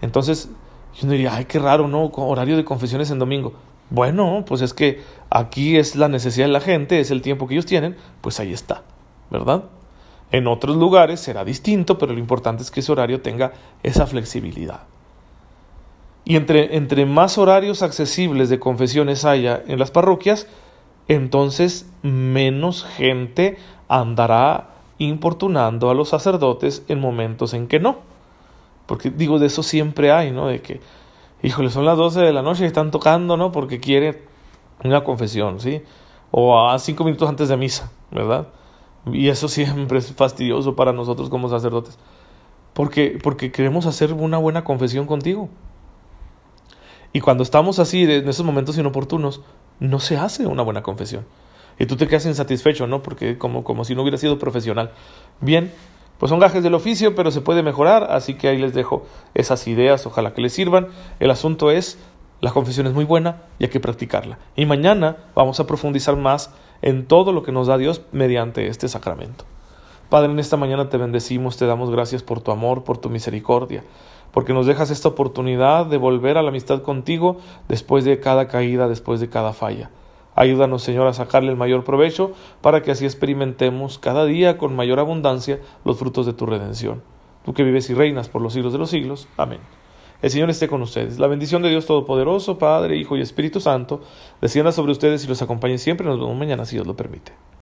Entonces, 0.00 0.50
y 1.00 1.04
uno 1.04 1.12
diría, 1.12 1.34
ay, 1.34 1.46
qué 1.46 1.58
raro, 1.58 1.88
¿no? 1.88 2.04
Horario 2.06 2.56
de 2.56 2.64
confesiones 2.64 3.10
en 3.10 3.18
domingo. 3.18 3.54
Bueno, 3.90 4.44
pues 4.46 4.62
es 4.62 4.74
que 4.74 5.02
aquí 5.30 5.76
es 5.76 5.96
la 5.96 6.08
necesidad 6.08 6.46
de 6.46 6.52
la 6.52 6.60
gente, 6.60 7.00
es 7.00 7.10
el 7.10 7.22
tiempo 7.22 7.46
que 7.46 7.54
ellos 7.54 7.66
tienen, 7.66 7.96
pues 8.20 8.40
ahí 8.40 8.52
está, 8.52 8.82
¿verdad? 9.30 9.64
En 10.32 10.48
otros 10.48 10.76
lugares 10.76 11.20
será 11.20 11.44
distinto, 11.44 11.98
pero 11.98 12.12
lo 12.12 12.18
importante 12.18 12.62
es 12.62 12.70
que 12.70 12.80
ese 12.80 12.92
horario 12.92 13.20
tenga 13.20 13.52
esa 13.82 14.06
flexibilidad. 14.06 14.82
Y 16.28 16.34
entre, 16.34 16.76
entre 16.76 17.06
más 17.06 17.38
horarios 17.38 17.82
accesibles 17.82 18.48
de 18.48 18.58
confesiones 18.58 19.24
haya 19.24 19.62
en 19.68 19.78
las 19.78 19.92
parroquias, 19.92 20.48
entonces 21.06 21.88
menos 22.02 22.84
gente 22.84 23.58
andará 23.86 24.70
importunando 24.98 25.88
a 25.88 25.94
los 25.94 26.08
sacerdotes 26.08 26.84
en 26.88 26.98
momentos 26.98 27.54
en 27.54 27.68
que 27.68 27.78
no. 27.78 27.98
Porque 28.86 29.10
digo, 29.10 29.38
de 29.38 29.46
eso 29.46 29.62
siempre 29.62 30.10
hay, 30.10 30.32
¿no? 30.32 30.48
De 30.48 30.60
que, 30.62 30.80
híjole, 31.44 31.70
son 31.70 31.84
las 31.84 31.96
12 31.96 32.20
de 32.20 32.32
la 32.32 32.42
noche 32.42 32.64
y 32.64 32.66
están 32.66 32.90
tocando, 32.90 33.36
¿no? 33.36 33.52
Porque 33.52 33.78
quiere 33.78 34.24
una 34.82 35.04
confesión, 35.04 35.60
¿sí? 35.60 35.82
O 36.32 36.58
a 36.68 36.76
cinco 36.80 37.04
minutos 37.04 37.28
antes 37.28 37.48
de 37.48 37.56
misa, 37.56 37.92
¿verdad? 38.10 38.48
Y 39.12 39.28
eso 39.28 39.46
siempre 39.48 39.98
es 39.98 40.12
fastidioso 40.12 40.74
para 40.74 40.92
nosotros 40.92 41.30
como 41.30 41.48
sacerdotes. 41.48 42.00
Porque, 42.72 43.16
porque 43.22 43.52
queremos 43.52 43.86
hacer 43.86 44.12
una 44.12 44.38
buena 44.38 44.64
confesión 44.64 45.06
contigo. 45.06 45.48
Y 47.16 47.20
cuando 47.20 47.44
estamos 47.44 47.78
así, 47.78 48.02
en 48.02 48.28
esos 48.28 48.44
momentos 48.44 48.76
inoportunos, 48.76 49.40
no 49.80 50.00
se 50.00 50.18
hace 50.18 50.46
una 50.46 50.62
buena 50.62 50.82
confesión. 50.82 51.24
Y 51.78 51.86
tú 51.86 51.96
te 51.96 52.08
quedas 52.08 52.26
insatisfecho, 52.26 52.86
¿no? 52.86 53.02
Porque 53.02 53.38
como, 53.38 53.64
como 53.64 53.86
si 53.86 53.94
no 53.94 54.02
hubiera 54.02 54.18
sido 54.18 54.38
profesional. 54.38 54.90
Bien, 55.40 55.72
pues 56.18 56.28
son 56.28 56.40
gajes 56.40 56.62
del 56.62 56.74
oficio, 56.74 57.14
pero 57.14 57.30
se 57.30 57.40
puede 57.40 57.62
mejorar, 57.62 58.08
así 58.10 58.34
que 58.34 58.48
ahí 58.48 58.58
les 58.58 58.74
dejo 58.74 59.06
esas 59.32 59.66
ideas, 59.66 60.04
ojalá 60.04 60.34
que 60.34 60.42
les 60.42 60.52
sirvan. 60.52 60.88
El 61.18 61.30
asunto 61.30 61.70
es 61.70 61.98
La 62.42 62.50
confesión 62.50 62.86
es 62.86 62.92
muy 62.92 63.06
buena 63.06 63.44
y 63.58 63.64
hay 63.64 63.70
que 63.70 63.80
practicarla. 63.80 64.38
Y 64.54 64.66
mañana 64.66 65.16
vamos 65.34 65.58
a 65.58 65.66
profundizar 65.66 66.16
más 66.16 66.50
en 66.82 67.06
todo 67.06 67.32
lo 67.32 67.42
que 67.42 67.50
nos 67.50 67.66
da 67.66 67.78
Dios 67.78 68.02
mediante 68.12 68.66
este 68.66 68.88
sacramento. 68.88 69.46
Padre, 70.10 70.30
en 70.30 70.38
esta 70.38 70.58
mañana 70.58 70.90
te 70.90 70.98
bendecimos, 70.98 71.56
te 71.56 71.64
damos 71.64 71.90
gracias 71.90 72.22
por 72.22 72.42
tu 72.42 72.52
amor, 72.52 72.84
por 72.84 72.98
tu 72.98 73.08
misericordia, 73.08 73.84
porque 74.36 74.52
nos 74.52 74.66
dejas 74.66 74.90
esta 74.90 75.08
oportunidad 75.08 75.86
de 75.86 75.96
volver 75.96 76.36
a 76.36 76.42
la 76.42 76.50
amistad 76.50 76.82
contigo 76.82 77.38
después 77.68 78.04
de 78.04 78.20
cada 78.20 78.48
caída, 78.48 78.86
después 78.86 79.18
de 79.18 79.30
cada 79.30 79.54
falla. 79.54 79.88
Ayúdanos, 80.34 80.82
Señor, 80.82 81.06
a 81.06 81.14
sacarle 81.14 81.50
el 81.50 81.56
mayor 81.56 81.84
provecho 81.84 82.32
para 82.60 82.82
que 82.82 82.90
así 82.90 83.06
experimentemos 83.06 83.98
cada 83.98 84.26
día 84.26 84.58
con 84.58 84.76
mayor 84.76 84.98
abundancia 84.98 85.60
los 85.86 85.98
frutos 85.98 86.26
de 86.26 86.34
tu 86.34 86.44
redención. 86.44 87.02
Tú 87.46 87.54
que 87.54 87.62
vives 87.62 87.88
y 87.88 87.94
reinas 87.94 88.28
por 88.28 88.42
los 88.42 88.52
siglos 88.52 88.74
de 88.74 88.78
los 88.78 88.90
siglos. 88.90 89.26
Amén. 89.38 89.60
El 90.20 90.30
Señor 90.30 90.50
esté 90.50 90.68
con 90.68 90.82
ustedes. 90.82 91.18
La 91.18 91.28
bendición 91.28 91.62
de 91.62 91.70
Dios 91.70 91.86
Todopoderoso, 91.86 92.58
Padre, 92.58 92.98
Hijo 92.98 93.16
y 93.16 93.22
Espíritu 93.22 93.60
Santo, 93.60 94.02
descienda 94.42 94.70
sobre 94.70 94.92
ustedes 94.92 95.24
y 95.24 95.28
los 95.28 95.40
acompañe 95.40 95.78
siempre. 95.78 96.06
Nos 96.06 96.20
vemos 96.20 96.36
mañana, 96.36 96.66
si 96.66 96.76
Dios 96.76 96.86
lo 96.86 96.94
permite. 96.94 97.32